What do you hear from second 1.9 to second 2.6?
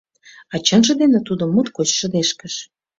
шыдешкыш.